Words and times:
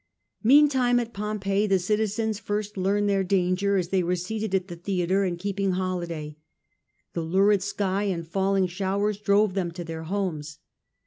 Meantime 0.41 0.99
at 0.99 1.13
Pompeii 1.13 1.67
the 1.67 1.77
citizens 1.77 2.39
first 2.39 2.75
learned 2.75 3.07
their 3.07 3.23
danger 3.23 3.77
as 3.77 3.89
they 3.89 4.01
were 4.01 4.15
seated 4.15 4.55
at 4.55 4.67
the 4.67 4.75
theatre 4.75 5.23
and 5.23 5.37
keeping 5.37 5.69
The 5.69 5.75
scene 7.13 7.51
at 7.51 7.61
sky 7.61 8.03
and 8.05 8.27
falling 8.27 8.65
showers 8.65 9.17
Pompeii, 9.17 9.25
drove 9.27 9.53
them 9.53 9.69
to 9.73 9.83
their 9.83 10.05
homes. 10.05 10.57